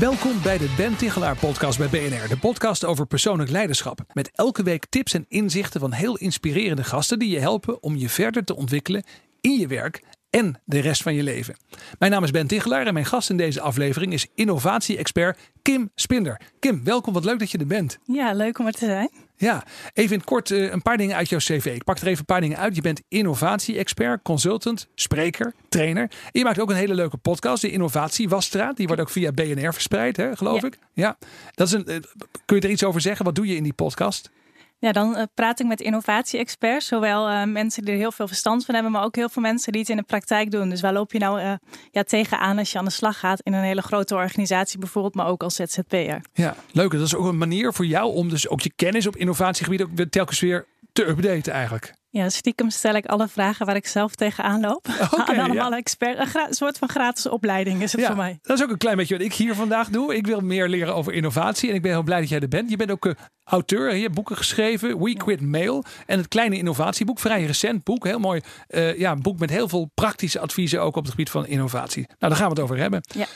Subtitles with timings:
[0.00, 2.28] Welkom bij de Ben Tichelaar podcast bij BNR.
[2.28, 4.00] De podcast over persoonlijk leiderschap.
[4.12, 8.08] Met elke week tips en inzichten van heel inspirerende gasten die je helpen om je
[8.08, 9.04] verder te ontwikkelen
[9.40, 11.56] in je werk en de rest van je leven.
[11.98, 16.40] Mijn naam is Ben Tichelaar en mijn gast in deze aflevering is innovatie-expert Kim Spinder.
[16.58, 17.12] Kim, welkom.
[17.12, 17.98] Wat leuk dat je er bent.
[18.04, 19.10] Ja, leuk om er te zijn.
[19.38, 21.66] Ja, even in het kort uh, een paar dingen uit jouw cv.
[21.74, 22.74] Ik pak er even een paar dingen uit.
[22.74, 26.02] Je bent innovatie-expert, consultant, spreker, trainer.
[26.02, 28.76] En je maakt ook een hele leuke podcast, de Innovatie Wasstraat.
[28.76, 30.66] Die wordt ook via BNR verspreid, hè, geloof Ja.
[30.66, 30.78] ik.
[30.92, 31.16] Ja,
[31.54, 31.96] dat is een, uh,
[32.44, 33.24] kun je er iets over zeggen?
[33.24, 34.30] Wat doe je in die podcast?
[34.78, 36.86] Ja, dan uh, praat ik met innovatie-experts.
[36.86, 39.72] Zowel uh, mensen die er heel veel verstand van hebben, maar ook heel veel mensen
[39.72, 40.68] die het in de praktijk doen.
[40.68, 41.52] Dus waar loop je nou uh,
[41.90, 45.26] ja, tegenaan als je aan de slag gaat in een hele grote organisatie bijvoorbeeld, maar
[45.26, 46.20] ook als ZZP'er?
[46.32, 46.90] Ja, leuk.
[46.90, 49.90] Dat is ook een manier voor jou om dus ook je kennis op innovatiegebied ook
[50.10, 51.94] telkens weer te updaten eigenlijk.
[52.16, 54.88] Ja, stiekem stel ik alle vragen waar ik zelf tegenaan loop.
[55.10, 55.76] Okay, aan allemaal ja.
[55.76, 56.20] experts.
[56.20, 58.38] Een, gra- soort van gratis opleiding is het Ja, voor mij.
[58.42, 60.14] dat is ook een klein beetje wat ik hier vandaag doe.
[60.14, 62.70] Ik wil meer leren over innovatie en ik ben heel blij dat jij er bent.
[62.70, 63.12] Je bent ook uh,
[63.44, 68.04] auteur, je hebt boeken geschreven, We Quit Mail en het kleine innovatieboek, vrij recent boek,
[68.04, 71.30] heel mooi, uh, ja, een boek met heel veel praktische adviezen ook op het gebied
[71.30, 72.06] van innovatie.
[72.06, 73.00] Nou, daar gaan we het over hebben.
[73.14, 73.26] Ja.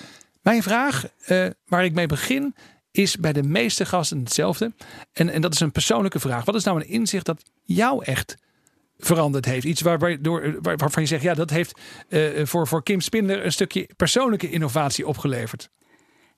[0.42, 2.54] Mijn vraag, uh, waar ik mee begin,
[2.90, 4.72] is bij de meeste gasten hetzelfde.
[5.12, 6.44] En, en dat is een persoonlijke vraag.
[6.44, 8.36] Wat is nou een inzicht dat jou echt
[9.06, 9.64] veranderd heeft?
[9.64, 13.44] Iets waar, waardoor, waar, waarvan je zegt, ja, dat heeft uh, voor, voor Kim Spinder
[13.44, 15.70] een stukje persoonlijke innovatie opgeleverd.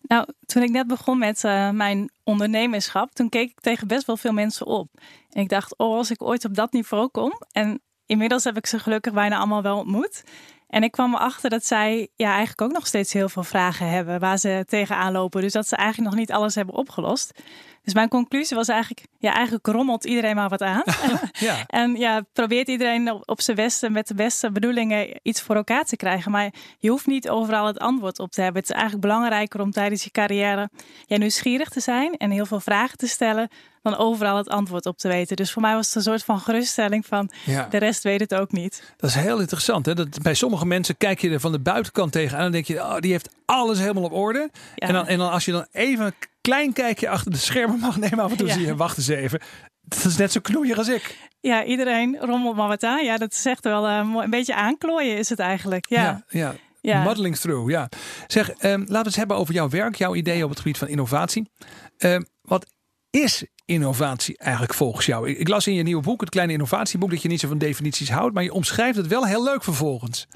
[0.02, 4.16] Nou, toen ik net begon met uh, mijn ondernemerschap, toen keek ik tegen best wel
[4.16, 4.88] veel mensen op.
[5.30, 7.32] En ik dacht, oh, als ik ooit op dat niveau kom.
[7.52, 10.22] En inmiddels heb ik ze gelukkig bijna allemaal wel ontmoet.
[10.69, 14.20] En ik kwam erachter dat zij ja, eigenlijk ook nog steeds heel veel vragen hebben
[14.20, 15.42] waar ze tegenaan lopen.
[15.42, 17.32] Dus dat ze eigenlijk nog niet alles hebben opgelost.
[17.82, 20.82] Dus mijn conclusie was eigenlijk, ja, eigenlijk rommelt iedereen maar wat aan.
[21.32, 21.65] ja.
[21.82, 25.84] En ja, probeert iedereen op, op zijn beste, met de beste bedoelingen iets voor elkaar
[25.84, 26.31] te krijgen.
[26.31, 28.60] Maar je hoeft niet overal het antwoord op te hebben.
[28.60, 30.70] Het is eigenlijk belangrijker om tijdens je carrière
[31.06, 33.48] ja, nieuwsgierig te zijn en heel veel vragen te stellen
[33.82, 35.37] dan overal het antwoord op te weten.
[35.37, 37.66] Dus voor mij was het een soort van geruststelling van ja.
[37.70, 38.94] de rest weet het ook niet.
[38.97, 39.87] Dat is heel interessant.
[39.87, 39.94] Hè?
[39.94, 42.99] Dat bij sommige mensen kijk je er van de buitenkant tegenaan en denk je, oh,
[42.99, 44.50] die heeft alles helemaal op orde.
[44.75, 44.87] Ja.
[44.87, 48.19] En, dan, en dan als je dan even klein kijkje achter de schermen mag nemen,
[48.19, 48.53] af en toe Ja.
[48.53, 49.41] zie je, wacht eens even.
[49.80, 51.16] Dat is net zo knoeier als ik.
[51.41, 53.04] Ja, iedereen rommelt maar wat aan.
[53.04, 55.86] Ja, dat is echt wel uh, een beetje aanklooien is het eigenlijk.
[55.88, 56.54] Ja, ja.
[56.81, 57.14] ja.
[57.14, 57.88] Through, ja.
[58.26, 60.88] Zeg, um, laten we het hebben over jouw werk, jouw ideeën op het gebied van
[60.88, 61.50] innovatie.
[61.98, 62.66] Um, wat
[63.10, 65.28] is innovatie eigenlijk volgens jou?
[65.28, 67.58] Ik, ik, las in je nieuwe boek, het kleine innovatieboek, dat je niet zo van
[67.58, 70.26] definities houdt, maar je omschrijft het wel heel leuk vervolgens.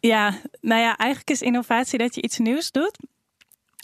[0.00, 2.98] Ja, nou ja, eigenlijk is innovatie dat je iets nieuws doet,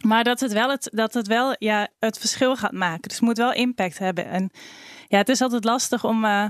[0.02, 3.02] maar dat het wel het, dat het, wel, ja, het verschil gaat maken.
[3.02, 4.26] Dus het moet wel impact hebben.
[4.26, 4.50] En
[5.08, 6.46] ja, het is altijd lastig om uh,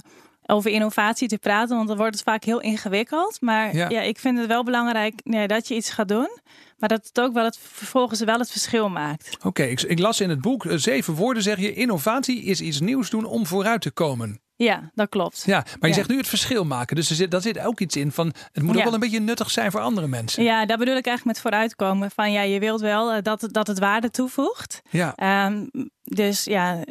[0.47, 3.41] over innovatie te praten, want dan wordt het vaak heel ingewikkeld.
[3.41, 6.41] Maar ja, ja ik vind het wel belangrijk ja, dat je iets gaat doen.
[6.79, 9.35] Maar dat het ook wel het, vervolgens wel het verschil maakt.
[9.37, 11.75] Oké, okay, ik, ik, las in het boek uh, zeven woorden zeg je.
[11.75, 14.42] Innovatie is iets nieuws doen om vooruit te komen.
[14.63, 15.43] Ja, dat klopt.
[15.47, 15.95] Ja, maar je ja.
[15.95, 16.97] zegt nu het verschil maken.
[16.97, 18.79] Dus er zit, daar zit ook iets in van het moet ja.
[18.79, 20.45] ook wel een beetje nuttig zijn voor andere mensen.
[20.45, 22.11] Ja, daar bedoel ik eigenlijk met vooruitkomen.
[22.11, 24.83] Van ja, je wilt wel uh, dat, dat het waarde toevoegt.
[24.91, 25.47] Ja.
[25.47, 25.71] Um,
[26.03, 26.85] dus ja,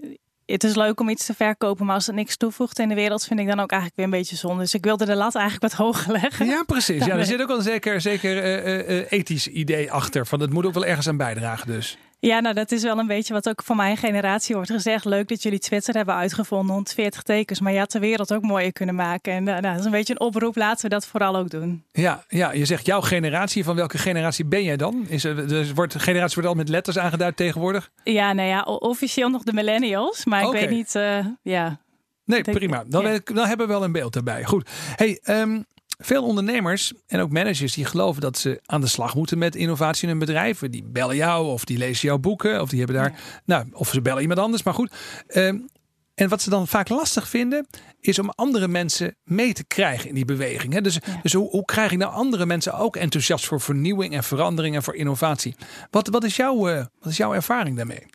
[0.46, 3.26] het is leuk om iets te verkopen, maar als het niks toevoegt in de wereld,
[3.26, 4.62] vind ik dan ook eigenlijk weer een beetje zonde.
[4.62, 6.46] Dus ik wilde de lat eigenlijk wat hoger leggen.
[6.46, 7.06] Ja, precies.
[7.06, 10.28] Ja, er zit ook wel een zeker, zeker uh, uh, ethisch idee achter.
[10.28, 11.98] Van het moet ook wel ergens aan bijdragen, dus.
[12.22, 15.06] Ja, nou dat is wel een beetje wat ook van mijn generatie wordt gezegd.
[15.06, 17.60] Leuk dat jullie Twitter hebben uitgevonden, 140 tekens.
[17.60, 19.34] Maar je had de wereld ook mooier kunnen maken.
[19.34, 21.84] En uh, nou, dat is een beetje een oproep, laten we dat vooral ook doen.
[21.92, 23.64] Ja, ja, je zegt jouw generatie.
[23.64, 25.06] Van welke generatie ben jij dan?
[25.08, 27.92] Is, dus wordt, generatie wordt al met letters aangeduid tegenwoordig?
[28.04, 30.26] Ja, nou ja, officieel nog de millennials.
[30.26, 30.62] Maar okay.
[30.62, 31.80] ik weet niet, uh, ja...
[32.26, 32.84] Nee, prima.
[32.88, 33.20] Dan, ja.
[33.24, 34.44] dan hebben we wel een beeld erbij.
[34.44, 34.70] Goed.
[34.96, 35.66] Hey, um,
[36.02, 40.04] veel ondernemers en ook managers die geloven dat ze aan de slag moeten met innovatie
[40.04, 40.72] in hun bedrijven.
[40.72, 43.42] Die bellen jou of die lezen jouw boeken of die hebben daar, ja.
[43.46, 44.64] nou, of ze bellen iemand anders.
[44.64, 44.92] Maar goed.
[45.28, 45.70] Um,
[46.16, 47.68] en wat ze dan vaak lastig vinden,
[48.00, 50.74] is om andere mensen mee te krijgen in die beweging.
[50.74, 50.82] Hè?
[50.82, 51.20] Dus, ja.
[51.22, 54.84] dus hoe, hoe, krijg ik nou andere mensen ook enthousiast voor vernieuwing en verandering en
[54.84, 55.56] voor innovatie?
[55.90, 58.06] Wat, wat, is, jouw, uh, wat is jouw ervaring daarmee?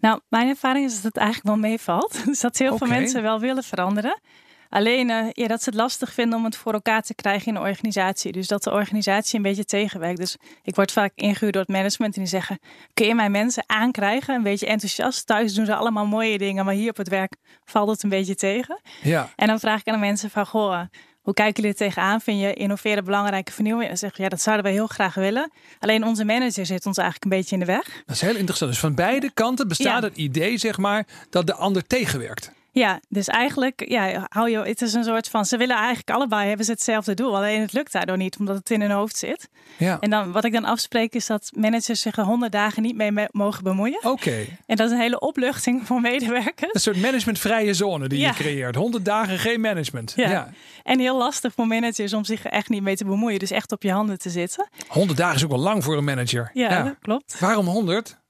[0.00, 2.20] Nou, mijn ervaring is dat het eigenlijk wel meevalt.
[2.26, 2.88] Dus dat heel okay.
[2.88, 4.20] veel mensen wel willen veranderen.
[4.72, 7.54] Alleen uh, ja, dat ze het lastig vinden om het voor elkaar te krijgen in
[7.54, 8.32] de organisatie.
[8.32, 10.18] Dus dat de organisatie een beetje tegenwerkt.
[10.18, 12.58] Dus ik word vaak ingehuurd door het management en die zeggen:
[12.94, 14.34] Kun je mijn mensen aankrijgen?
[14.34, 15.26] Een beetje enthousiast.
[15.26, 18.34] Thuis doen ze allemaal mooie dingen, maar hier op het werk valt het een beetje
[18.34, 18.80] tegen.
[19.02, 19.28] Ja.
[19.36, 20.80] En dan vraag ik aan de mensen: van, Goh,
[21.22, 22.20] hoe kijken jullie er tegenaan?
[22.20, 23.84] Vind je innoveren belangrijke vernieuwing?
[23.84, 25.50] En dan zeggen ja, dat zouden wij heel graag willen.
[25.78, 28.02] Alleen onze manager zit ons eigenlijk een beetje in de weg.
[28.06, 28.70] Dat is heel interessant.
[28.70, 32.52] Dus van beide kanten bestaat het idee, zeg maar, dat de ander tegenwerkt.
[32.74, 36.48] Ja, dus eigenlijk, ja, hou je, het is een soort van, ze willen eigenlijk allebei
[36.48, 37.36] hebben ze hetzelfde doel.
[37.36, 39.48] Alleen het lukt daardoor niet, omdat het in hun hoofd zit.
[39.78, 40.00] Ja.
[40.00, 43.28] En dan, wat ik dan afspreek, is dat managers zich er honderd dagen niet mee
[43.30, 44.04] mogen bemoeien.
[44.04, 44.46] Oké.
[44.66, 46.74] En dat is een hele opluchting voor medewerkers.
[46.74, 48.74] Een soort managementvrije zone die je creëert.
[48.74, 50.12] Honderd dagen geen management.
[50.16, 50.30] Ja.
[50.30, 50.50] ja.
[50.82, 53.38] En heel lastig voor managers om zich er echt niet mee te bemoeien.
[53.38, 54.68] Dus echt op je handen te zitten.
[54.88, 56.50] Honderd dagen is ook wel lang voor een manager.
[56.52, 57.38] Ja, klopt.
[57.40, 58.20] Waarom honderd?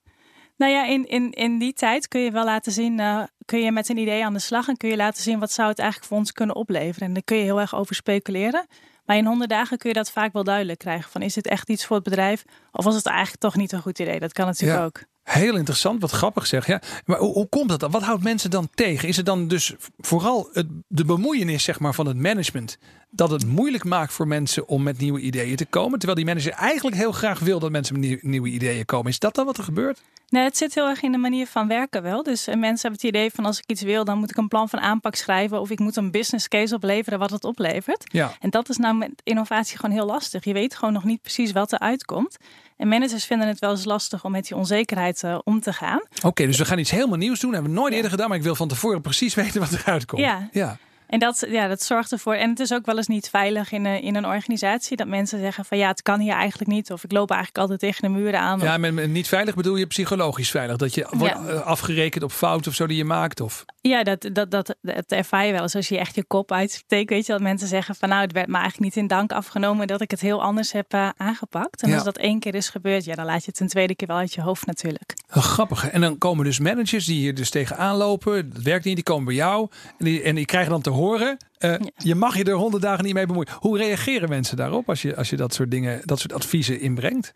[0.57, 3.71] Nou ja, in, in, in die tijd kun je wel laten zien, uh, kun je
[3.71, 6.09] met een idee aan de slag en kun je laten zien wat zou het eigenlijk
[6.09, 7.07] voor ons kunnen opleveren.
[7.07, 8.65] En daar kun je heel erg over speculeren.
[9.05, 11.11] Maar in honderd dagen kun je dat vaak wel duidelijk krijgen.
[11.11, 12.43] Van is het echt iets voor het bedrijf?
[12.71, 14.19] Of was het eigenlijk toch niet een goed idee?
[14.19, 15.01] Dat kan natuurlijk ook.
[15.23, 16.67] Heel interessant, wat grappig zeg.
[16.67, 16.81] Ja.
[17.05, 17.91] Maar hoe, hoe, komt dat dan?
[17.91, 19.07] Wat houdt mensen dan tegen?
[19.07, 22.77] Is het dan dus vooral het, de bemoeienis zeg maar, van het management
[23.15, 25.99] dat het moeilijk maakt voor mensen om met nieuwe ideeën te komen?
[25.99, 29.11] Terwijl die manager eigenlijk heel graag wil dat mensen met nieuwe ideeën komen.
[29.11, 30.01] Is dat dan wat er gebeurt?
[30.29, 32.23] Nee, het zit heel erg in de manier van werken wel.
[32.23, 34.47] Dus eh, mensen hebben het idee van als ik iets wil, dan moet ik een
[34.47, 35.59] plan van aanpak schrijven.
[35.59, 38.03] Of ik moet een business case opleveren wat het oplevert.
[38.11, 38.31] Ja.
[38.39, 40.43] En dat is nou met innovatie gewoon heel lastig.
[40.43, 42.37] Je weet gewoon nog niet precies wat er uitkomt.
[42.77, 46.01] En managers vinden het wel eens lastig om met die onzekerheid uh, om te gaan.
[46.23, 47.51] Oké, dus we gaan iets helemaal nieuws doen.
[47.51, 50.05] Dat hebben we nooit eerder gedaan, maar ik wil van tevoren precies weten wat eruit
[50.05, 50.21] komt.
[50.21, 50.49] Ja.
[50.51, 50.77] ja.
[51.13, 52.33] En dat, ja, dat zorgt ervoor.
[52.33, 54.97] En het is ook wel eens niet veilig in een, in een organisatie.
[54.97, 56.91] Dat mensen zeggen van ja, het kan hier eigenlijk niet.
[56.91, 58.59] Of ik loop eigenlijk altijd tegen de muren aan.
[58.59, 60.77] Ja, met, niet veilig bedoel je psychologisch veilig.
[60.77, 63.39] Dat je wordt eh, afgerekend op fouten of zo die je maakt.
[63.39, 63.65] Of...
[63.81, 67.09] Ja, dat, dat, dat, dat ervaar je wel eens als je echt je kop uitsteekt.
[67.09, 69.87] Weet je, dat mensen zeggen van nou, het werd me eigenlijk niet in dank afgenomen
[69.87, 71.81] dat ik het heel anders heb uh, aangepakt.
[71.81, 74.07] En als dat één keer is gebeurd, ja, dan laat je het een tweede keer
[74.07, 75.13] wel uit je hoofd natuurlijk.
[75.27, 75.89] grappig.
[75.89, 78.53] En dan komen dus managers die hier dus tegenaan lopen.
[78.53, 79.67] Dat werkt niet, die komen bij jou.
[79.97, 83.03] En die, en die krijgen dan te horen uh, Je mag je er honderd dagen
[83.03, 83.51] niet mee bemoeien.
[83.59, 87.31] Hoe reageren mensen daarop als je, als je dat soort dingen, dat soort adviezen inbrengt?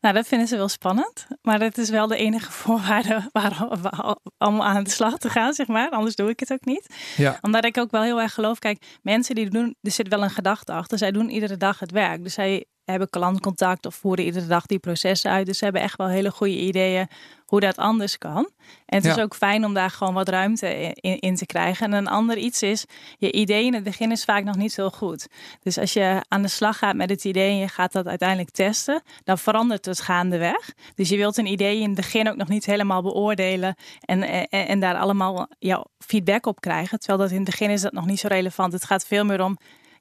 [0.00, 1.26] Nou, dat vinden ze wel spannend.
[1.42, 3.30] Maar dat is wel de enige voorwaarde
[4.38, 5.90] om aan de slag te gaan, zeg maar.
[5.90, 6.94] Anders doe ik het ook niet.
[7.16, 7.38] Ja.
[7.40, 10.30] Omdat ik ook wel heel erg geloof, kijk, mensen die doen, er zit wel een
[10.30, 10.98] gedachte achter.
[10.98, 12.22] Zij doen iedere dag het werk.
[12.22, 15.46] Dus zij hebben klantcontact of voeren iedere dag die processen uit.
[15.46, 17.08] Dus ze hebben echt wel hele goede ideeën
[17.48, 18.50] hoe dat anders kan.
[18.86, 21.86] En het is ook fijn om daar gewoon wat ruimte in, in, te krijgen.
[21.86, 22.84] En een ander iets is,
[23.18, 25.28] je idee in het begin is vaak nog niet zo goed.
[25.62, 28.50] Dus als je aan de slag gaat met het idee en je gaat dat uiteindelijk
[28.50, 30.72] testen, dan verandert het gaandeweg.
[30.94, 34.48] Dus je wilt een idee in het begin ook nog niet helemaal beoordelen en, en,
[34.48, 36.98] en daar allemaal jouw feedback op krijgen.
[36.98, 38.72] Terwijl dat in het begin is dat nog niet zo relevant.
[38.72, 39.58] Het gaat veel meer om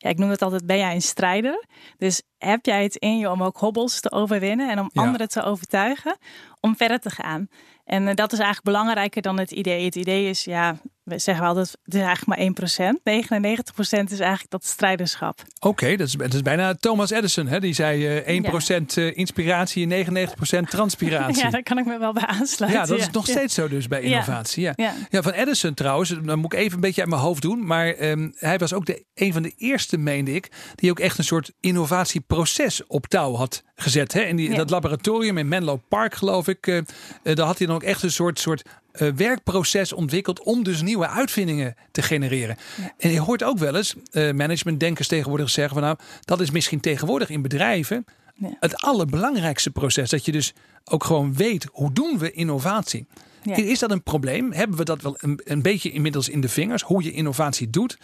[0.07, 1.65] ja, ik noem het altijd, ben jij een strijder?
[1.97, 5.43] Dus heb jij het in je om ook hobbels te overwinnen en om anderen te
[5.43, 6.17] overtuigen
[6.59, 7.47] om verder te gaan?
[7.85, 9.85] En eh, dat is eigenlijk belangrijker dan het idee.
[9.85, 10.77] Het idee is, ja,
[11.07, 12.97] we zeggen wel dat het is eigenlijk maar 1%.
[12.97, 15.41] 99% is eigenlijk dat strijderschap.
[15.59, 17.47] Oké, dat, is, dat is bijna Thomas Edison.
[17.47, 17.59] Hè?
[17.59, 18.81] Die zei uh, 1% ja.
[18.95, 20.27] uh, inspiratie en
[20.65, 21.35] 99% transpiratie.
[21.47, 22.81] Ja, daar kan ik me wel bij aansluiten.
[22.81, 24.63] Ja, dat is nog steeds zo dus bij innovatie.
[24.63, 24.93] Ja.
[25.09, 25.21] Ja.
[25.21, 27.65] van Edison trouwens, dan moet ik even een beetje uit mijn hoofd doen.
[27.65, 31.17] Maar um, hij was ook de, een van de eerste, meende ik, die ook echt
[31.17, 34.13] een soort innovatieproces op touw had gezet.
[34.13, 34.21] Hè?
[34.21, 36.81] En die, dat laboratorium in Menlo Park, geloof ik, uh,
[37.23, 38.63] daar had hij dan ook echt een soort, soort
[39.01, 42.57] uh, werkproces ontwikkeld om dus nieuwe uitvindingen te genereren.
[42.97, 46.79] En je hoort ook wel eens uh, managementdenkers tegenwoordig zeggen van nou, dat is misschien
[46.79, 48.05] tegenwoordig in bedrijven
[48.35, 48.57] ja.
[48.59, 50.09] het allerbelangrijkste proces.
[50.09, 50.53] Dat je dus
[50.85, 53.05] ook gewoon weet hoe doen we innovatie.
[53.43, 53.55] Ja.
[53.55, 54.51] Is dat een probleem?
[54.51, 56.81] Hebben we dat wel een, een beetje inmiddels in de vingers?
[56.81, 57.97] Hoe je innovatie doet?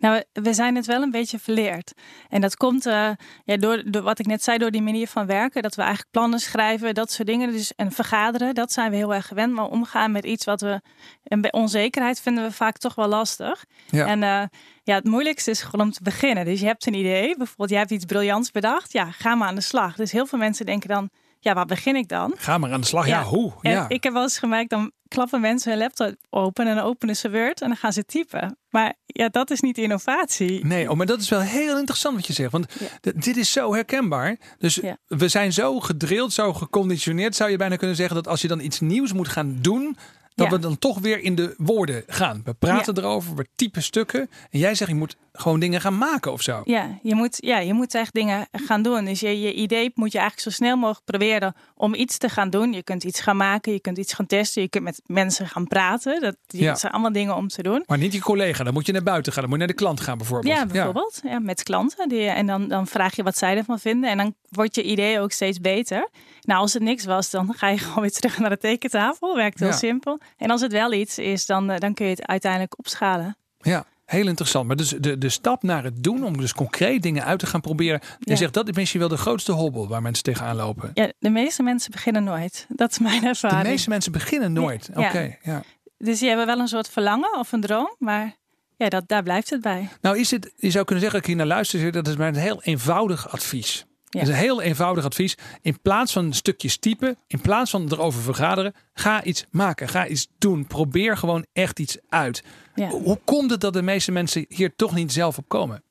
[0.00, 1.92] Nou, we zijn het wel een beetje verleerd.
[2.28, 3.10] En dat komt uh,
[3.44, 5.62] ja, door, door wat ik net zei, door die manier van werken.
[5.62, 7.52] Dat we eigenlijk plannen schrijven, dat soort dingen.
[7.52, 9.52] Dus, en vergaderen, dat zijn we heel erg gewend.
[9.52, 10.80] Maar omgaan met iets wat we.
[11.24, 13.64] En bij onzekerheid vinden we vaak toch wel lastig.
[13.90, 14.06] Ja.
[14.06, 14.42] En uh,
[14.82, 16.44] ja, het moeilijkste is gewoon om te beginnen.
[16.44, 18.92] Dus je hebt een idee, bijvoorbeeld, jij hebt iets briljants bedacht.
[18.92, 19.96] Ja, ga maar aan de slag.
[19.96, 21.10] Dus heel veel mensen denken dan
[21.42, 22.34] ja, waar begin ik dan?
[22.36, 23.06] Ga maar aan de slag.
[23.06, 23.52] Ja, ja hoe?
[23.60, 23.88] Ja.
[23.88, 27.30] ik heb wel eens gemerkt, dan klappen mensen hun laptop open en dan openen ze
[27.30, 28.56] Word en dan gaan ze typen.
[28.70, 30.66] Maar ja, dat is niet innovatie.
[30.66, 32.52] Nee, oh, maar dat is wel heel interessant wat je zegt.
[32.52, 33.12] Want ja.
[33.14, 34.36] dit is zo herkenbaar.
[34.58, 34.96] Dus ja.
[35.06, 38.60] we zijn zo gedrild, zo geconditioneerd, zou je bijna kunnen zeggen, dat als je dan
[38.60, 39.96] iets nieuws moet gaan doen,
[40.34, 42.42] Dat we dan toch weer in de woorden gaan.
[42.44, 44.30] We praten erover, we typen stukken.
[44.50, 46.60] En jij zegt, je moet gewoon dingen gaan maken of zo.
[46.64, 49.04] Ja, je moet, ja, je moet echt dingen gaan doen.
[49.04, 52.50] Dus je, je idee moet je eigenlijk zo snel mogelijk proberen om iets te gaan
[52.50, 52.72] doen.
[52.72, 55.66] Je kunt iets gaan maken, je kunt iets gaan testen, je kunt met mensen gaan
[55.66, 56.20] praten.
[56.20, 57.82] Dat, dat zijn allemaal dingen om te doen.
[57.86, 59.82] Maar niet je collega, dan moet je naar buiten gaan, dan moet je naar de
[59.82, 60.54] klant gaan bijvoorbeeld.
[60.54, 61.20] Ja, bijvoorbeeld.
[61.24, 61.38] Ja.
[61.38, 62.08] met klanten.
[62.08, 64.10] Die, en dan, dan vraag je wat zij ervan vinden.
[64.10, 66.08] En dan wordt je idee ook steeds beter.
[66.42, 69.36] Nou, als het niks was, dan ga je gewoon weer terug naar de tekentafel.
[69.36, 70.20] Werkt heel simpel.
[70.36, 73.36] En als het wel iets is, dan, eh, dan kun je het uiteindelijk opschalen.
[73.58, 74.66] Ja, Heel interessant.
[74.66, 77.60] Maar dus de, de stap naar het doen, om dus concreet dingen uit te gaan
[77.60, 78.00] proberen.
[78.18, 80.90] Je zegt dat is misschien wel de grootste hobbel waar mensen tegenaan lopen.
[80.94, 82.66] Ja, de meeste mensen beginnen nooit.
[82.82, 83.62] Dat is mijn ervaring.
[83.62, 84.90] De meeste mensen beginnen nooit.
[84.94, 85.62] Oké, ja.
[85.98, 88.36] Dus die hebben wel een soort verlangen of een droom, maar
[88.76, 89.88] ja, dat, daar blijft het bij.
[90.00, 92.28] Nou, is het, je zou kunnen zeggen, dat ik hier naar luister, dat is maar
[92.28, 93.86] een heel eenvoudig advies.
[94.12, 94.20] Ja.
[94.20, 95.36] Dat is een heel eenvoudig advies.
[95.60, 99.88] In plaats van stukjes typen, in plaats van erover vergaderen, ga iets maken.
[99.88, 100.66] Ga iets doen.
[100.66, 102.44] Probeer gewoon echt iets uit.
[102.74, 102.88] Ja.
[102.88, 105.82] Hoe komt het dat de meeste mensen hier toch niet zelf op komen?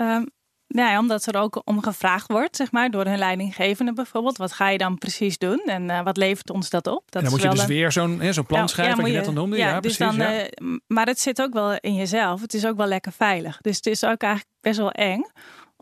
[0.00, 0.30] Um,
[0.66, 4.36] ja, omdat er ook om gevraagd wordt, zeg maar, door hun leidinggevende bijvoorbeeld.
[4.36, 7.02] Wat ga je dan precies doen en uh, wat levert ons dat op?
[7.06, 9.32] Dat en dan moet je dus weer zo'n zo'n plan schrijven, wat je, net al
[9.32, 9.56] noemde.
[9.56, 10.16] Ja, dus precies.
[10.16, 12.40] Dan, uh, maar het zit ook wel in jezelf.
[12.40, 13.58] Het is ook wel lekker veilig.
[13.60, 15.24] Dus het is ook eigenlijk best wel eng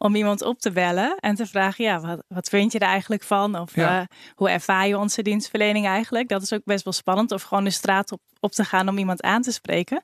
[0.02, 3.23] om iemand op te bellen en te vragen, ja, wat, wat vind je er eigenlijk
[3.23, 3.59] van?
[3.59, 4.00] Of uh,
[4.35, 6.28] hoe ervaar je onze dienstverlening eigenlijk?
[6.28, 7.32] Dat is ook best wel spannend.
[7.32, 10.02] Of gewoon de straat op, op te gaan om iemand aan te spreken.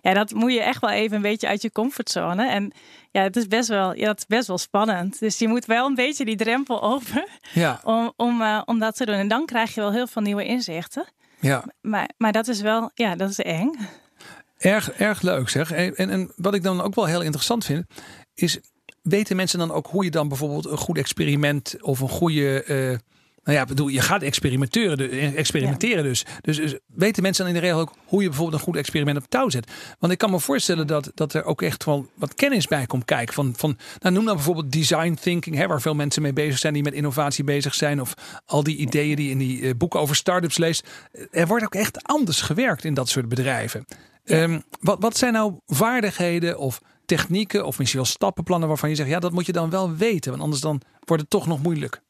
[0.00, 2.48] Ja, dat moet je echt wel even een beetje uit je comfortzone.
[2.48, 2.72] En
[3.10, 5.18] ja, het is best wel, ja, het is best wel spannend.
[5.18, 7.80] Dus je moet wel een beetje die drempel over ja.
[7.84, 9.14] om, om, uh, om dat te doen.
[9.14, 11.04] En dan krijg je wel heel veel nieuwe inzichten.
[11.40, 11.64] Ja.
[11.80, 13.70] Maar, maar dat is wel, ja, dat is eng.
[14.58, 15.72] Erg, erg leuk zeg.
[15.72, 17.84] En, en wat ik dan ook wel heel interessant vind,
[18.34, 18.60] is
[19.08, 22.64] weten mensen dan ook hoe je dan bijvoorbeeld een goed experiment of een goede.
[22.68, 22.98] Uh,
[23.44, 26.24] nou ja, bedoel, je gaat experimenteren, experimenteren dus.
[26.40, 26.56] dus.
[26.56, 26.74] dus.
[26.86, 29.48] weten mensen dan in de regel ook hoe je bijvoorbeeld een goed experiment op touw
[29.48, 29.70] zet?
[29.98, 33.04] Want ik kan me voorstellen dat, dat er ook echt wel wat kennis bij komt
[33.04, 33.34] kijken.
[33.34, 36.72] Van, van, nou, noem dan bijvoorbeeld design thinking, hè, waar veel mensen mee bezig zijn
[36.72, 38.00] die met innovatie bezig zijn.
[38.00, 38.14] Of
[38.46, 40.88] al die ideeën die in die uh, boeken over startups leest.
[41.30, 43.84] Er wordt ook echt anders gewerkt in dat soort bedrijven.
[44.24, 49.08] Um, wat, wat zijn nou vaardigheden of technieken of misschien wel stappenplannen waarvan je zegt,
[49.08, 52.00] ja, dat moet je dan wel weten, want anders dan wordt het toch nog moeilijk.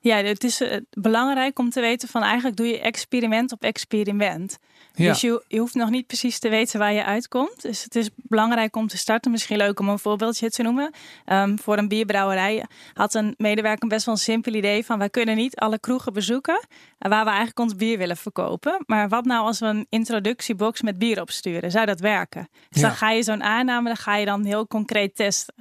[0.00, 4.58] Ja, het is eh, belangrijk om te weten van eigenlijk doe je experiment op experiment.
[4.94, 7.62] Dus je, je hoeft nog niet precies te weten waar je uitkomt.
[7.62, 9.30] Dus het is belangrijk om te starten.
[9.30, 10.94] Misschien leuk om een voorbeeldje te noemen.
[11.26, 12.64] Um, voor een bierbrouwerij
[12.94, 14.98] had een medewerker best wel een simpel idee van...
[14.98, 16.66] wij kunnen niet alle kroegen bezoeken
[16.98, 18.82] waar we eigenlijk ons bier willen verkopen.
[18.86, 21.70] Maar wat nou als we een introductiebox met bier opsturen?
[21.70, 22.48] Zou dat werken?
[22.70, 25.54] Dus dan ga je zo'n aanname, dan ga je dan heel concreet testen.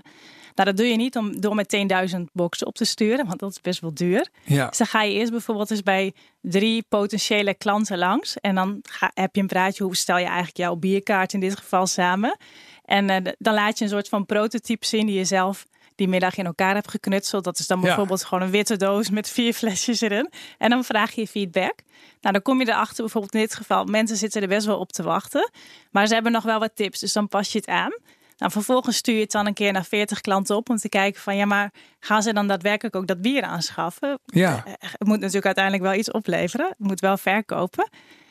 [0.59, 3.51] Nou, dat doe je niet om, door meteen duizend boxen op te sturen, want dat
[3.51, 4.27] is best wel duur.
[4.43, 4.67] Ja.
[4.67, 8.37] Dus dan ga je eerst bijvoorbeeld eens bij drie potentiële klanten langs.
[8.39, 11.57] En dan ga, heb je een praatje, hoe stel je eigenlijk jouw bierkaart in dit
[11.57, 12.37] geval samen.
[12.85, 16.37] En uh, dan laat je een soort van prototype zien die je zelf die middag
[16.37, 17.43] in elkaar hebt geknutseld.
[17.43, 20.29] Dat is dan bijvoorbeeld gewoon een witte doos met vier flesjes erin.
[20.57, 21.73] En dan vraag je feedback.
[22.21, 24.91] Nou, dan kom je erachter, bijvoorbeeld in dit geval, mensen zitten er best wel op
[24.91, 25.51] te wachten.
[25.91, 27.93] Maar ze hebben nog wel wat tips, dus dan pas je het aan.
[28.39, 31.21] Nou, vervolgens stuur je het dan een keer naar 40 klanten op om te kijken
[31.21, 34.19] van ja, maar gaan ze dan daadwerkelijk ook dat bier aanschaffen?
[34.25, 34.63] Ja.
[34.65, 36.67] Eh, het moet natuurlijk uiteindelijk wel iets opleveren.
[36.67, 37.89] Het moet wel verkopen.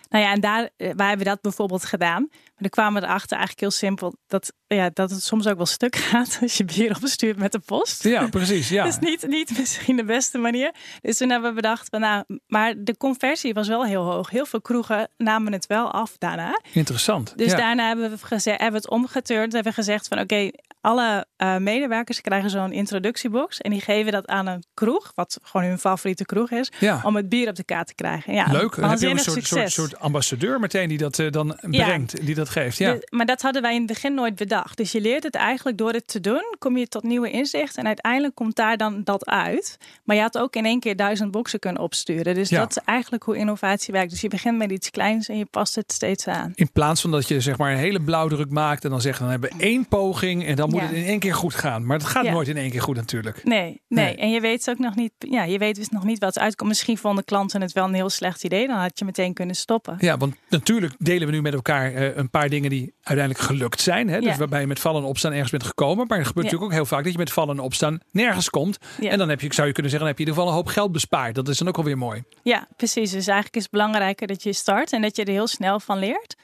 [0.09, 2.27] Nou ja, en daar, eh, wij hebben dat bijvoorbeeld gedaan.
[2.31, 5.67] Maar dan kwamen we erachter eigenlijk heel simpel dat, ja, dat het soms ook wel
[5.67, 8.03] stuk gaat als je bier opstuurt met de post.
[8.03, 8.69] Ja, precies.
[8.69, 8.85] Ja.
[8.85, 10.75] dat is niet, niet misschien de beste manier.
[11.01, 14.31] Dus toen hebben we bedacht, van, nou, maar de conversie was wel heel hoog.
[14.31, 16.61] Heel veel kroegen namen het wel af daarna.
[16.73, 17.33] Interessant.
[17.37, 19.53] Dus daarna hebben we, gezegd, hebben we het omgeturnd.
[19.53, 20.51] Hebben we gezegd van oké,
[20.89, 23.61] alle uh, medewerkers krijgen zo'n introductiebox.
[23.61, 26.73] En die geven dat aan een kroeg, wat gewoon hun favoriete kroeg is.
[26.79, 27.01] Ja.
[27.05, 28.35] Om het bier op de kaart te krijgen.
[28.35, 28.77] Ja, Leuk.
[28.77, 32.27] Dan heb je een soort, soort, soort, ambassadeur meteen die dat uh, dan brengt.
[32.27, 32.79] Die dat geeft.
[32.79, 32.97] Ja.
[33.09, 34.77] maar dat hadden wij in het begin nooit bedacht.
[34.77, 36.55] Dus je leert het eigenlijk door het te doen.
[36.59, 37.81] Kom je tot nieuwe inzichten.
[37.81, 39.77] En uiteindelijk komt daar dan dat uit.
[40.05, 42.35] Maar je had ook in één keer duizend boxen kunnen opsturen.
[42.35, 44.11] Dus dat is eigenlijk hoe innovatie werkt.
[44.11, 46.53] Dus je begint met iets kleins en je past het steeds aan.
[46.55, 48.85] In plaats van dat je zeg maar een hele blauwdruk maakt.
[48.85, 50.47] En dan zeggen dan hebben we één poging.
[50.47, 51.87] En dan moet het in één keer goed gaan.
[51.87, 53.45] Maar het gaat nooit in één keer goed natuurlijk.
[53.45, 55.13] Nee, nee, En je weet ook nog niet.
[55.19, 56.69] Ja, je weet dus nog niet wat uitkomt.
[56.69, 58.67] Misschien vonden klanten het wel een heel slecht idee.
[58.67, 59.97] Dan had je meteen kunnen stoppen.
[59.99, 63.81] Ja, want natuurlijk delen we nu met elkaar uh, een paar dingen die uiteindelijk gelukt
[63.81, 64.09] zijn.
[64.09, 64.21] Hè?
[64.21, 66.07] Dus waarbij je met vallen en opstaan ergens bent gekomen.
[66.07, 68.79] Maar er gebeurt natuurlijk ook heel vaak dat je met vallen en opstaan nergens komt.
[69.01, 70.55] En dan heb je, zou je kunnen zeggen, dan heb je in ieder geval een
[70.55, 71.35] hoop geld bespaard.
[71.35, 72.23] Dat is dan ook alweer mooi.
[72.43, 73.11] Ja, precies.
[73.11, 75.99] Dus eigenlijk is het belangrijker dat je start en dat je er heel snel van
[75.99, 76.37] leert.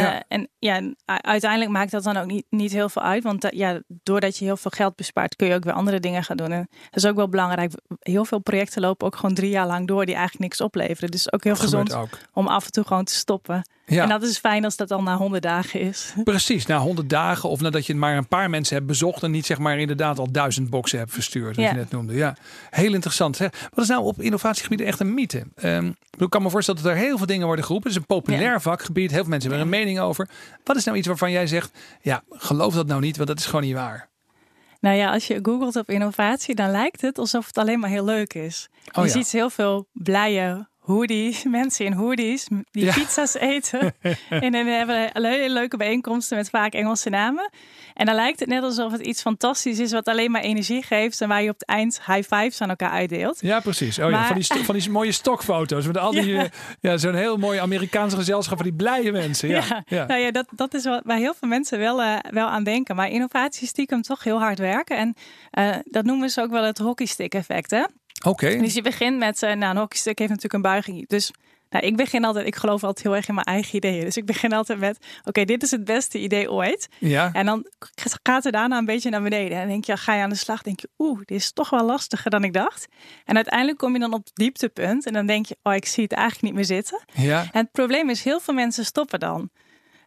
[0.00, 3.22] Uh, En ja, uiteindelijk maakt dat dan ook niet, niet heel veel uit.
[3.22, 6.36] Want ja, doordat je heel veel geld bespaart, kun je ook weer andere dingen gaan
[6.36, 6.52] doen.
[6.52, 7.72] En dat is ook wel belangrijk.
[7.98, 11.10] Heel veel projecten lopen ook gewoon drie jaar lang door die eigenlijk niks opleveren.
[11.10, 11.96] Dus ook heel gezond
[12.32, 13.68] om af en toe gewoon te stoppen.
[13.86, 14.02] Ja.
[14.02, 16.12] En dat is fijn als dat al na 100 dagen is.
[16.24, 19.46] Precies, na 100 dagen of nadat je maar een paar mensen hebt bezocht en niet
[19.46, 22.14] zeg maar inderdaad al duizend boxen hebt verstuurd, zoals je net noemde.
[22.14, 22.36] Ja,
[22.70, 23.38] heel interessant.
[23.38, 23.46] Hè?
[23.70, 25.44] Wat is nou op innovatiegebieden echt een mythe?
[25.64, 27.90] Um, ik kan me voorstellen dat er heel veel dingen worden geroepen.
[27.90, 29.10] Het is een populair vakgebied.
[29.10, 30.28] Heel veel mensen hebben er een mening over.
[30.64, 33.46] Wat is nou iets waarvan jij zegt, ja, geloof dat nou niet, want dat is
[33.46, 34.08] gewoon niet waar.
[34.80, 38.04] Nou ja, als je googelt op innovatie, dan lijkt het alsof het alleen maar heel
[38.04, 38.68] leuk is.
[38.92, 43.94] Oh je ziet heel veel blije hoodies, mensen in hoodies die pizza's eten.
[44.28, 47.50] en dan hebben we hele leuke bijeenkomsten met vaak Engelse namen.
[47.94, 51.20] En dan lijkt het net alsof het iets fantastisch is wat alleen maar energie geeft
[51.20, 53.40] en waar je op het eind high fives aan elkaar uitdeelt.
[53.40, 53.98] Ja, precies.
[53.98, 56.48] Oh, ja, van, die van die mooie stokfoto's met al die, ja,
[56.80, 59.48] ja zo'n heel mooi Amerikaanse gezelschap van die blije mensen.
[59.48, 60.06] Ja, ja.
[60.06, 62.96] Nou ja dat, dat is wat waar heel veel mensen wel, uh, wel aan denken.
[62.96, 64.96] Maar innovatie stiekem toch heel hard werken.
[64.96, 65.14] En
[65.58, 67.70] uh, dat noemen ze ook wel het hockeystick effect.
[67.70, 67.84] Hè?
[68.24, 68.56] Oké.
[68.56, 71.08] Dus je begint met, uh, nou, een hockeystuk heeft natuurlijk een buiging.
[71.08, 71.32] Dus
[71.74, 74.04] nou, ik begin altijd, ik geloof altijd heel erg in mijn eigen ideeën.
[74.04, 76.88] Dus ik begin altijd met, oké, dit is het beste idee ooit.
[76.98, 77.32] Ja.
[77.32, 77.66] En dan
[78.22, 79.58] gaat het daarna een beetje naar beneden.
[79.58, 81.84] En denk je, ga je aan de slag, denk je, oeh, dit is toch wel
[81.84, 82.86] lastiger dan ik dacht.
[83.24, 86.02] En uiteindelijk kom je dan op het dieptepunt en dan denk je, oh, ik zie
[86.02, 87.04] het eigenlijk niet meer zitten.
[87.12, 87.40] Ja.
[87.40, 89.50] En het probleem is, heel veel mensen stoppen dan.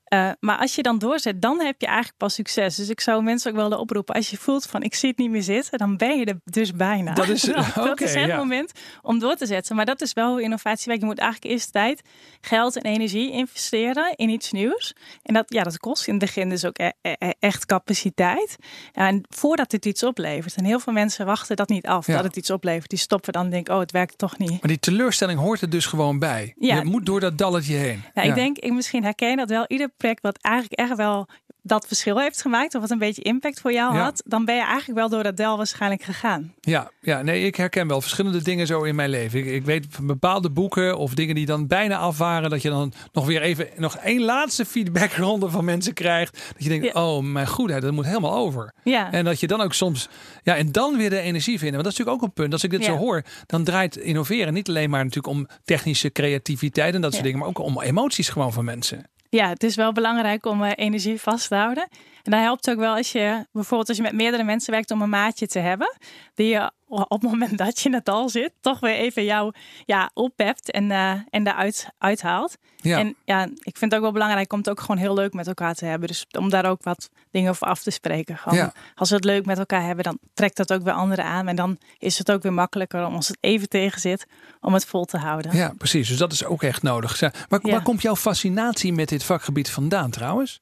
[0.10, 2.76] Uh, maar als je dan doorzet, dan heb je eigenlijk pas succes.
[2.76, 4.16] Dus ik zou mensen ook wel oproepen.
[4.16, 6.74] Als je voelt van ik zie het niet meer zitten, dan ben je er dus
[6.74, 7.14] bijna.
[7.14, 7.42] Dat is,
[7.76, 8.72] dat is het moment
[9.02, 9.76] om door te zetten.
[9.76, 11.02] Maar dat is wel hoe innovatie werkt.
[11.02, 12.02] Je moet eigenlijk eerst tijd,
[12.42, 14.96] geld en energie investeren in iets nieuws.
[15.24, 18.56] En dat, ja, dat kost in het begin dus ook e-, e-, e echt capaciteit.
[18.94, 20.56] en voordat het iets oplevert.
[20.56, 22.90] En heel veel mensen wachten dat niet af, dat het iets oplevert.
[22.90, 24.50] Die stoppen dan en denken, oh, het werkt toch niet.
[24.50, 26.54] Maar die teleurstelling hoort er dus gewoon bij.
[26.60, 28.04] Je moet door dat dalletje heen.
[28.14, 29.66] Ja, ik denk, ik misschien herken dat wel.
[29.68, 31.27] Ieder project wat eigenlijk echt wel
[31.68, 34.62] dat verschil heeft gemaakt, of wat een beetje impact voor jou had, dan ben je
[34.62, 36.54] eigenlijk wel door dat del waarschijnlijk gegaan.
[36.62, 39.39] Ja, ja, nee, ik herken wel verschillende dingen zo in mijn leven.
[39.39, 42.70] Ik, ik weet van bepaalde boeken of dingen die dan bijna af waren, dat je
[42.70, 46.34] dan nog weer even nog één laatste feedbackronde van mensen krijgt.
[46.54, 48.74] Dat je denkt, oh mijn goedheid, dat moet helemaal over.
[48.84, 49.12] Ja.
[49.12, 50.10] En dat je dan ook soms,
[50.44, 51.82] ja, en dan weer de energie vinden.
[51.82, 52.54] Want dat is natuurlijk ook een punt.
[52.54, 56.94] Als ik dit zo hoor, dan draait innoveren niet alleen maar natuurlijk om technische creativiteit
[56.94, 59.91] en dat soort dingen, maar ook om emoties gewoon van mensen ja, het is wel
[59.91, 61.88] belangrijk om uh, energie vast te houden.
[62.24, 65.01] En dat helpt ook wel als je bijvoorbeeld als je met meerdere mensen werkt om
[65.01, 65.98] een maatje te hebben.
[66.34, 69.53] Die je op het moment dat je in het al zit, toch weer even jou
[69.86, 72.58] ja, oppept en, uh, en daaruit uithaalt.
[72.75, 73.00] Ja.
[73.00, 75.48] En ja, ik vind het ook wel belangrijk om het ook gewoon heel leuk met
[75.48, 76.08] elkaar te hebben.
[76.08, 78.38] Dus om daar ook wat dingen over af te spreken.
[78.38, 78.73] Gewoon, ja.
[78.95, 81.47] Als we het leuk met elkaar hebben, dan trekt dat ook weer anderen aan.
[81.47, 84.26] En dan is het ook weer makkelijker om als het even tegen zit,
[84.62, 85.56] om het vol te houden.
[85.56, 86.08] Ja, precies.
[86.08, 87.21] Dus dat is ook echt nodig.
[87.21, 87.71] Maar ja.
[87.71, 90.62] waar komt jouw fascinatie met dit vakgebied vandaan trouwens?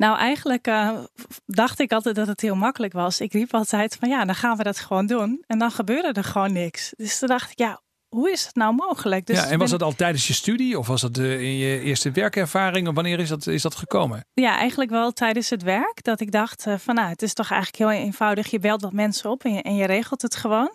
[0.00, 0.98] Nou, eigenlijk uh,
[1.46, 3.20] dacht ik altijd dat het heel makkelijk was.
[3.20, 5.44] Ik riep altijd van ja, dan gaan we dat gewoon doen.
[5.46, 6.92] En dan gebeurde er gewoon niks.
[6.96, 9.26] Dus toen dacht ik, ja, hoe is het nou mogelijk?
[9.26, 12.10] Dus ja, en was dat al tijdens je studie of was dat in je eerste
[12.10, 12.88] werkervaring?
[12.88, 14.24] Of wanneer is dat, is dat gekomen?
[14.34, 16.02] Ja, eigenlijk wel tijdens het werk.
[16.02, 18.50] Dat ik dacht uh, van nou, het is toch eigenlijk heel eenvoudig.
[18.50, 20.72] Je belt wat mensen op en je, en je regelt het gewoon.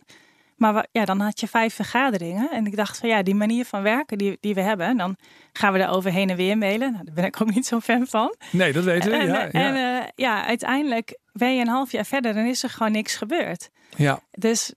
[0.56, 2.52] Maar ja, dan had je vijf vergaderingen.
[2.52, 5.16] En ik dacht van ja, die manier van werken die, die we hebben, dan
[5.54, 6.92] gaan we er over heen en weer mailen.
[6.92, 8.36] Nou, daar ben ik ook niet zo'n fan van.
[8.52, 9.18] Nee, dat weten we.
[9.18, 9.50] En, ja, ja.
[9.52, 13.16] en uh, ja, uiteindelijk ben je een half jaar verder en is er gewoon niks
[13.16, 13.70] gebeurd.
[13.96, 14.20] Ja.
[14.32, 14.74] Dus,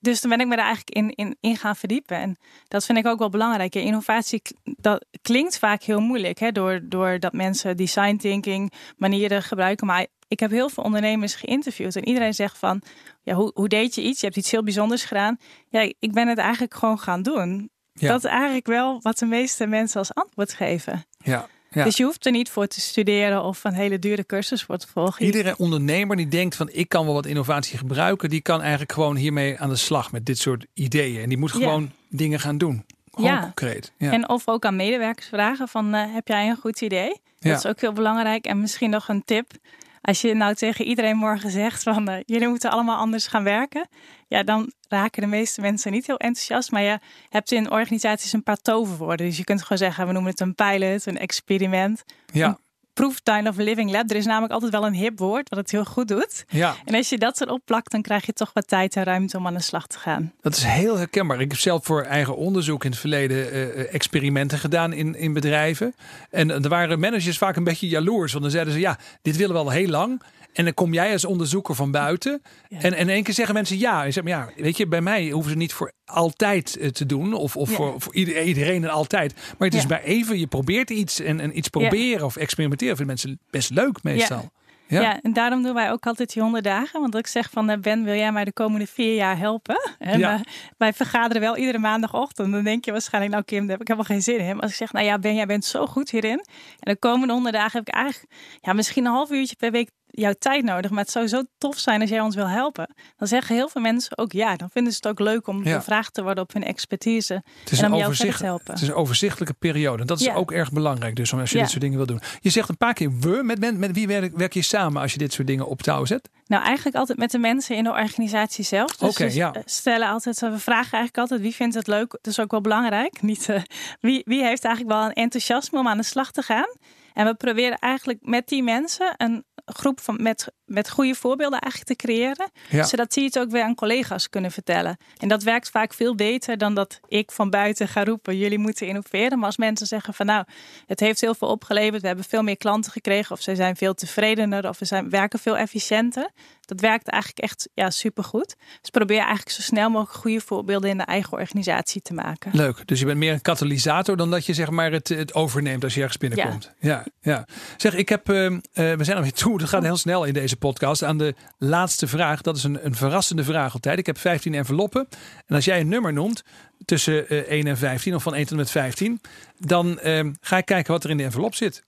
[0.00, 2.16] dus toen ben ik me er eigenlijk in, in, in gaan verdiepen.
[2.16, 2.36] En
[2.68, 3.74] dat vind ik ook wel belangrijk.
[3.74, 9.86] Innovatie dat klinkt vaak heel moeilijk, hè, door, door dat mensen design thinking manieren gebruiken.
[9.86, 12.82] Maar ik heb heel veel ondernemers geïnterviewd en iedereen zegt van,
[13.22, 14.20] ja, hoe, hoe deed je iets?
[14.20, 15.38] Je hebt iets heel bijzonders gedaan.
[15.68, 17.70] Ja, ik ben het eigenlijk gewoon gaan doen.
[17.92, 21.04] Dat is eigenlijk wel wat de meeste mensen als antwoord geven.
[21.18, 21.48] Ja.
[21.70, 21.84] Ja.
[21.84, 24.86] Dus je hoeft er niet voor te studeren of een hele dure cursus voor te
[24.86, 25.24] volgen.
[25.24, 29.16] Iedere ondernemer die denkt van ik kan wel wat innovatie gebruiken, die kan eigenlijk gewoon
[29.16, 31.22] hiermee aan de slag met dit soort ideeën.
[31.22, 32.84] En die moet gewoon dingen gaan doen.
[33.10, 33.40] Gewoon ja.
[33.40, 33.92] concreet.
[33.98, 34.12] Ja.
[34.12, 37.20] En of ook aan medewerkers vragen van uh, heb jij een goed idee?
[37.38, 38.44] Dat is ook heel belangrijk.
[38.44, 39.52] En misschien nog een tip.
[40.00, 43.88] Als je nou tegen iedereen morgen zegt van uh, jullie moeten allemaal anders gaan werken,
[44.28, 46.70] ja, dan raken de meeste mensen niet heel enthousiast.
[46.70, 49.26] Maar je hebt in organisaties een paar toverwoorden.
[49.26, 52.04] Dus je kunt gewoon zeggen, we noemen het een pilot, een experiment.
[52.32, 52.58] Ja.
[53.00, 54.10] Proeftuin of living lab.
[54.10, 56.44] Er is namelijk altijd wel een hip woord wat het heel goed doet.
[56.48, 56.74] Ja.
[56.84, 59.46] En als je dat zo opplakt, dan krijg je toch wat tijd en ruimte om
[59.46, 60.32] aan de slag te gaan.
[60.40, 61.40] Dat is heel herkenbaar.
[61.40, 65.94] Ik heb zelf voor eigen onderzoek in het verleden uh, experimenten gedaan in, in bedrijven.
[66.30, 68.32] En er waren managers vaak een beetje jaloers.
[68.32, 70.22] Want dan zeiden ze, ja, dit willen we al heel lang.
[70.52, 72.42] En dan kom jij als onderzoeker van buiten.
[72.68, 74.04] En, en in één keer zeggen mensen ja.
[74.04, 77.06] En zeg maar, ja, weet je, bij mij hoeven ze niet voor altijd eh, te
[77.06, 77.34] doen.
[77.34, 79.34] Of, of voor, voor iedereen en altijd.
[79.58, 82.96] Maar het is bij even, je probeert iets en, en iets proberen of experimenteren.
[82.96, 84.50] Vinden mensen best leuk meestal.
[84.86, 85.00] Ja.
[85.00, 85.20] ja.
[85.22, 87.00] en daarom doen wij ook altijd die honderd dagen.
[87.00, 89.90] Want ik zeg van, eh, Ben, wil jij mij de komende vier jaar helpen?
[89.98, 90.40] En ja.
[90.78, 92.52] wij vergaderen wel iedere maandagochtend.
[92.52, 94.54] Dan denk je waarschijnlijk, nou Kim, daar heb ik helemaal geen zin in.
[94.54, 96.44] Maar als ik zeg, nou ja, Ben, jij bent zo goed hierin.
[96.80, 99.90] En de komende honderd dagen heb ik eigenlijk ja, misschien een half uurtje per week
[100.10, 100.90] jouw tijd nodig.
[100.90, 102.94] Maar het zou zo tof zijn als jij ons wil helpen.
[103.16, 104.56] Dan zeggen heel veel mensen ook ja.
[104.56, 105.76] Dan vinden ze het ook leuk om ja.
[105.76, 107.42] gevraagd te worden op hun expertise.
[107.60, 108.72] Het is, en om een, overzicht, te helpen.
[108.72, 110.00] het is een overzichtelijke periode.
[110.00, 110.34] En dat is ja.
[110.34, 111.16] ook erg belangrijk.
[111.16, 112.20] Dus als je dit soort dingen wil doen.
[112.40, 113.42] Je zegt een paar keer we.
[113.42, 116.28] Met, met wie werk, werk je samen als je dit soort dingen op touw zet?
[116.46, 118.96] Nou, eigenlijk altijd met de mensen in de organisatie zelf.
[118.96, 119.54] Dus okay, ja.
[119.64, 122.10] stellen altijd, we vragen eigenlijk altijd wie vindt het leuk.
[122.10, 123.22] Dat is ook wel belangrijk.
[123.22, 123.60] Niet, uh,
[124.00, 126.68] wie, wie heeft eigenlijk wel een enthousiasme om aan de slag te gaan.
[127.14, 131.92] En we proberen eigenlijk met die mensen een groep van, met, met goede voorbeelden eigenlijk
[131.92, 132.50] te creëren.
[132.86, 134.96] Zodat die het ook weer aan collega's kunnen vertellen.
[135.16, 138.86] En dat werkt vaak veel beter dan dat ik van buiten ga roepen: jullie moeten
[138.86, 139.38] innoveren.
[139.38, 140.44] Maar als mensen zeggen van nou,
[140.86, 143.94] het heeft heel veel opgeleverd, we hebben veel meer klanten gekregen, of ze zijn veel
[143.94, 146.30] tevredener, of we zijn, werken veel efficiënter.
[146.70, 148.56] Dat werkt eigenlijk echt ja, supergoed.
[148.80, 152.50] Dus probeer eigenlijk zo snel mogelijk goede voorbeelden in de eigen organisatie te maken.
[152.54, 152.86] Leuk.
[152.86, 155.94] Dus je bent meer een katalysator dan dat je zeg maar het, het overneemt als
[155.94, 156.72] je ergens binnenkomt.
[156.78, 157.06] Ja, ja.
[157.20, 157.46] ja.
[157.76, 159.60] Zeg, ik heb, uh, we zijn alweer toe.
[159.60, 161.02] Het gaat heel snel in deze podcast.
[161.02, 162.40] Aan de laatste vraag.
[162.40, 163.98] Dat is een, een verrassende vraag altijd.
[163.98, 165.08] Ik heb 15 enveloppen.
[165.46, 166.42] En als jij een nummer noemt
[166.84, 169.20] tussen uh, 1 en 15 of van 1 tot met 15,
[169.58, 171.82] dan uh, ga ik kijken wat er in de envelop zit.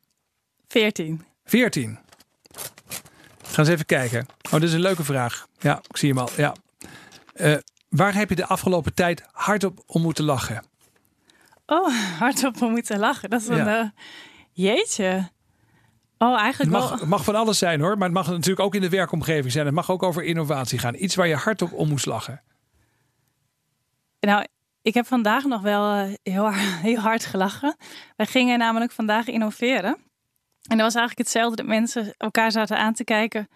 [0.68, 1.24] 14.
[1.44, 1.98] 14.
[3.52, 4.26] Ga eens even kijken.
[4.44, 5.46] Oh, dit is een leuke vraag.
[5.58, 6.28] Ja, ik zie hem al.
[6.36, 6.54] Ja.
[7.34, 7.56] Uh,
[7.88, 10.64] waar heb je de afgelopen tijd hardop om moeten lachen?
[11.66, 13.30] Oh, hardop om moeten lachen.
[13.30, 13.82] Dat is een ja.
[13.82, 13.88] uh,
[14.52, 15.30] jeetje.
[16.18, 17.08] Oh, eigenlijk het mag, wel...
[17.08, 19.66] mag van alles zijn hoor, maar het mag natuurlijk ook in de werkomgeving zijn.
[19.66, 20.94] Het mag ook over innovatie gaan.
[20.94, 22.42] Iets waar je hardop om moest lachen.
[24.20, 24.44] Nou,
[24.82, 26.52] ik heb vandaag nog wel uh, heel,
[26.88, 27.76] heel hard gelachen.
[28.16, 29.96] Wij gingen namelijk vandaag innoveren.
[30.62, 33.48] En dat was eigenlijk hetzelfde dat mensen elkaar zaten aan te kijken.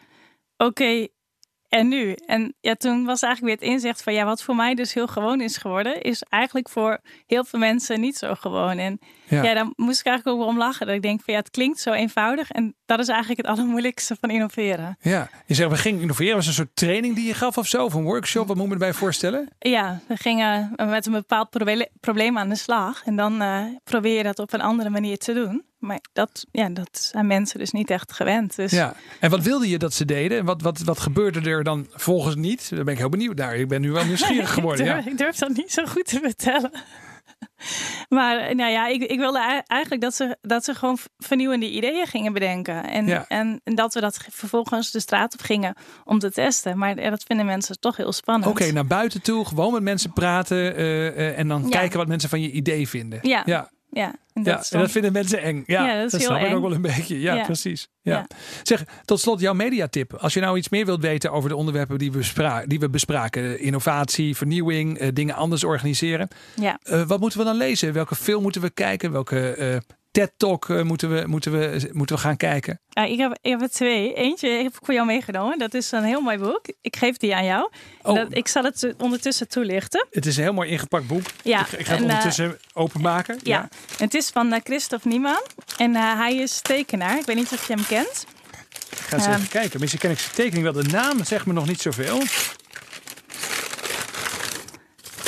[0.56, 1.06] Oké,
[1.68, 2.12] en nu?
[2.26, 5.06] En ja, toen was eigenlijk weer het inzicht van ja, wat voor mij dus heel
[5.06, 8.78] gewoon is geworden, is eigenlijk voor heel veel mensen niet zo gewoon.
[8.78, 10.86] En ja, ja daar moest ik eigenlijk ook om lachen.
[10.86, 12.50] Dat ik denk van ja, het klinkt zo eenvoudig.
[12.50, 14.96] En dat is eigenlijk het allermoeilijkste van innoveren.
[15.00, 16.34] Ja, je zegt we gingen innoveren.
[16.34, 17.84] Was een soort training die je gaf of zo?
[17.84, 18.46] Of een workshop?
[18.46, 19.48] Wat moet je erbij voorstellen?
[19.58, 21.50] Ja, we gingen met een bepaald
[22.00, 23.04] probleem aan de slag.
[23.04, 25.64] En dan uh, probeer je dat op een andere manier te doen.
[25.78, 28.56] Maar dat, ja, dat zijn mensen dus niet echt gewend.
[28.56, 28.70] Dus...
[28.70, 28.94] Ja.
[29.20, 30.38] En wat wilde je dat ze deden?
[30.38, 32.70] En wat, wat, wat gebeurde er dan volgens niet?
[32.70, 33.56] Daar ben ik heel benieuwd naar.
[33.56, 34.86] Ik ben nu wel nieuwsgierig geworden.
[34.86, 35.10] ik, durf, ja.
[35.10, 36.70] ik durf dat niet zo goed te vertellen.
[38.08, 42.32] Maar nou ja, ik, ik wilde eigenlijk dat ze, dat ze gewoon vernieuwende ideeën gingen
[42.32, 42.84] bedenken.
[42.84, 43.24] En, ja.
[43.28, 46.78] en, dat we dat vervolgens de straat op gingen om te testen.
[46.78, 48.50] Maar dat vinden mensen toch heel spannend.
[48.50, 51.68] Oké, naar buiten toe, gewoon met mensen praten uh, uh, en dan ja.
[51.68, 53.18] kijken wat mensen van je idee vinden.
[53.22, 53.42] Ja.
[53.44, 53.70] ja.
[53.96, 55.62] Ja, en dat, ja, en dat vinden mensen eng.
[55.66, 56.46] Ja, ja dat, dat snap eng.
[56.46, 57.20] ik ook wel een beetje.
[57.20, 57.44] Ja, ja.
[57.44, 57.88] precies.
[58.02, 58.26] Ja.
[58.62, 60.14] Zeg, tot slot jouw mediatip.
[60.14, 62.90] Als je nou iets meer wilt weten over de onderwerpen die we, bespra die we
[62.90, 63.60] bespraken.
[63.60, 66.28] Innovatie, vernieuwing, uh, dingen anders organiseren.
[66.54, 66.78] Ja.
[66.84, 67.92] Uh, wat moeten we dan lezen?
[67.92, 69.12] Welke film moeten we kijken?
[69.12, 69.76] Welke uh,
[70.16, 72.80] TED-talk uh, moeten, we, moeten, we, moeten we gaan kijken?
[72.88, 74.14] Ja, ik, heb, ik heb er twee.
[74.14, 75.58] Eentje heb ik voor jou meegenomen.
[75.58, 76.60] Dat is een heel mooi boek.
[76.80, 77.70] Ik geef die aan jou.
[78.02, 78.14] Oh.
[78.14, 80.06] Dat, ik zal het ondertussen toelichten.
[80.10, 81.22] Het is een heel mooi ingepakt boek.
[81.42, 83.38] Ja, ik, ik ga het en, ondertussen uh, openmaken.
[83.42, 83.56] Ja.
[83.56, 83.68] ja.
[83.98, 85.42] het is van uh, Christophe Nieman.
[85.76, 87.18] En hij is tekenaar.
[87.18, 88.26] Ik weet niet of je hem kent.
[88.90, 89.80] Ik ga eens um, even kijken.
[89.80, 90.72] Misschien ken ik zijn tekening wel.
[90.72, 92.22] De naam zegt me nog niet zoveel.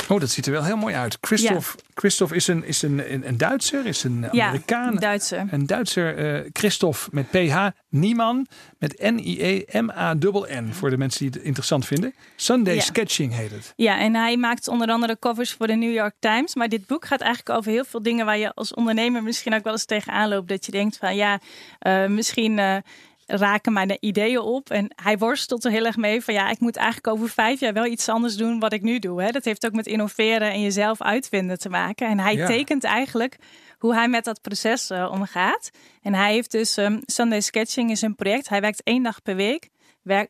[0.09, 1.17] Oh, dat ziet er wel heel mooi uit.
[1.21, 1.83] Christophe, ja.
[1.93, 4.93] Christophe is, een, is een, een, een Duitser, is een Amerikaan.
[4.93, 5.47] Ja, Duitser.
[5.51, 6.35] Een Duitser.
[6.43, 10.69] Uh, Christophe met PH, Nieman met N-I-E-M-A-N-N.
[10.73, 12.13] Voor de mensen die het interessant vinden.
[12.35, 12.81] Sunday ja.
[12.81, 13.73] Sketching heet het.
[13.75, 16.55] Ja, en hij maakt onder andere covers voor de New York Times.
[16.55, 19.63] Maar dit boek gaat eigenlijk over heel veel dingen waar je als ondernemer misschien ook
[19.63, 20.47] wel eens tegenaan loopt.
[20.49, 21.39] Dat je denkt van ja,
[21.81, 22.57] uh, misschien...
[22.57, 22.75] Uh,
[23.29, 24.69] raken mijn ideeën op.
[24.69, 27.73] En hij worstelt er heel erg mee van ja, ik moet eigenlijk over vijf jaar
[27.73, 29.21] wel iets anders doen wat ik nu doe.
[29.21, 29.31] Hè.
[29.31, 32.07] Dat heeft ook met innoveren en jezelf uitvinden te maken.
[32.07, 32.47] En hij ja.
[32.47, 33.37] tekent eigenlijk
[33.77, 35.69] hoe hij met dat proces uh, omgaat.
[36.01, 38.49] En hij heeft dus um, Sunday Sketching is een project.
[38.49, 39.69] Hij werkt één dag per week.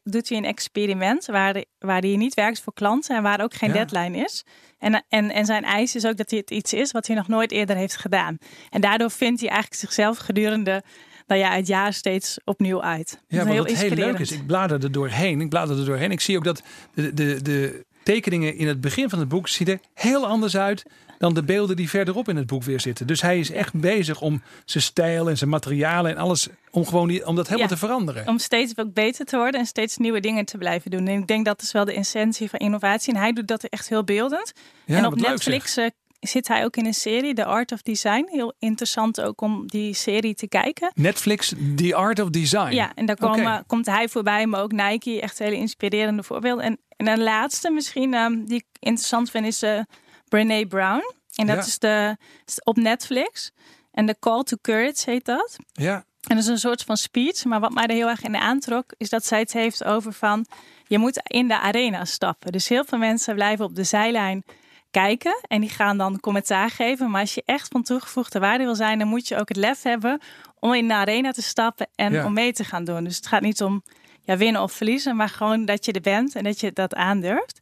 [0.03, 3.73] Doet hij een experiment waar, waar hij niet werkt voor klanten en waar ook geen
[3.73, 3.75] ja.
[3.75, 4.45] deadline is.
[4.79, 7.27] En, en, en zijn eis is ook dat hij het iets is wat hij nog
[7.27, 8.37] nooit eerder heeft gedaan.
[8.69, 10.83] En daardoor vindt hij eigenlijk zichzelf gedurende
[11.29, 13.21] nou ja, het jaar steeds opnieuw uit.
[13.27, 15.41] Ja, wat heel, heel leuk is, ik blader er doorheen.
[15.41, 16.11] Ik blader er doorheen.
[16.11, 16.63] Ik zie ook dat
[16.93, 20.83] de, de, de tekeningen in het begin van het boek zien er heel anders uit
[21.17, 23.07] dan de beelden die verderop in het boek weer zitten.
[23.07, 27.07] Dus hij is echt bezig om zijn stijl en zijn materialen en alles om gewoon
[27.07, 27.73] die, om dat helemaal Ja.
[27.75, 28.27] te veranderen.
[28.27, 31.07] Om steeds ook beter te worden en steeds nieuwe dingen te blijven doen.
[31.07, 33.13] En ik denk dat is wel de essentie van innovatie.
[33.13, 34.53] En hij doet dat echt heel beeldend.
[34.85, 35.85] Ja, en op leuk, Netflix eh,
[36.19, 38.27] zit hij ook in een serie, The Art of Design.
[38.31, 40.91] Heel interessant ook om die serie te kijken.
[40.95, 42.73] Netflix, The Art of Design.
[42.73, 45.21] Ja, en daar komen, komt hij voorbij, maar ook Nike.
[45.21, 46.65] Echt hele inspirerende voorbeelden.
[46.65, 49.79] En, en een laatste misschien ehm, die ik interessant vind is eh
[50.27, 51.13] Brene Brown.
[51.35, 51.61] En dat Ja.
[51.61, 53.51] is, de, is op Netflix.
[53.91, 55.57] En de Call to Courage heet dat.
[55.73, 57.43] Ja, En dat is een soort van speech.
[57.45, 60.45] Maar wat mij er heel erg in aantrok, is dat zij het heeft over van...
[60.87, 62.51] je moet in de arena stappen.
[62.51, 64.43] Dus heel veel mensen blijven op de zijlijn
[64.91, 65.39] kijken.
[65.47, 67.09] En die gaan dan commentaar geven.
[67.11, 68.99] Maar als je echt van toegevoegde waarde wil zijn...
[68.99, 70.19] dan moet je ook het lef hebben
[70.59, 72.25] om in de arena te stappen en Ja.
[72.25, 73.03] om mee te gaan doen.
[73.03, 73.83] Dus het gaat niet om
[74.21, 75.15] ja, winnen of verliezen...
[75.15, 77.61] maar gewoon dat je er bent en dat je dat aandurft.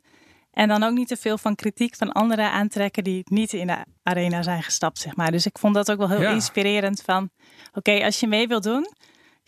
[0.52, 3.04] En dan ook niet te veel van kritiek van anderen aantrekken...
[3.04, 5.32] die niet in de arena zijn gestapt, zeg maar.
[5.32, 6.30] Dus ik vond dat ook wel heel Ja.
[6.32, 7.30] inspirerend van...
[7.74, 8.88] oké, als je mee wilt doen...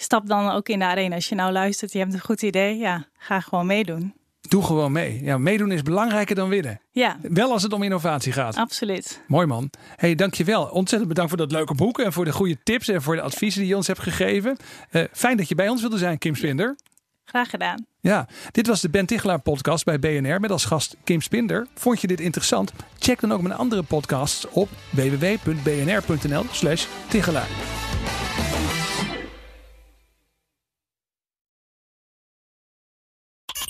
[0.01, 1.15] Stap dan ook in de arena.
[1.15, 4.13] Als je nou luistert, je hebt een goed idee, ja, ga gewoon meedoen.
[4.49, 5.23] Doe gewoon mee.
[5.23, 6.81] Ja, meedoen is belangrijker dan winnen.
[6.91, 8.55] Ja, Wel als het om innovatie gaat.
[8.55, 9.21] absoluut.
[9.27, 9.69] Mooi man.
[9.95, 10.63] Hey, dankjewel.
[10.65, 13.59] Ontzettend bedankt voor dat leuke boek en voor de goede tips en voor de adviezen
[13.61, 14.57] die je ons hebt gegeven.
[14.89, 16.75] Eh, fijn dat je bij ons wilde zijn, Kim Spinder.
[17.25, 17.85] Graag gedaan.
[17.99, 21.67] Ja, dit was de Ben Tichelaar podcast bij BNR met als gast Kim Spinder.
[21.75, 22.71] Vond je dit interessant?
[22.99, 27.88] Check dan ook mijn andere podcasts op www.bnr.nl slash Tichelaar.